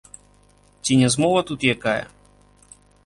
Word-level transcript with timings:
Ці 0.87 0.97
не 1.01 1.09
змова 1.15 1.39
тут 1.49 1.67
якая? 1.75 2.01